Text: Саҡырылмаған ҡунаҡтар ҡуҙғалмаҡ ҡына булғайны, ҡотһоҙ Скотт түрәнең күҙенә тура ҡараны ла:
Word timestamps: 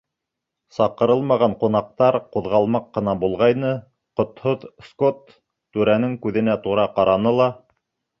Саҡырылмаған 0.75 1.51
ҡунаҡтар 1.63 2.15
ҡуҙғалмаҡ 2.35 2.87
ҡына 2.97 3.13
булғайны, 3.23 3.73
ҡотһоҙ 4.21 4.65
Скотт 4.87 5.37
түрәнең 5.77 6.17
күҙенә 6.25 6.57
тура 6.65 6.87
ҡараны 6.97 7.35
ла: 7.43 7.51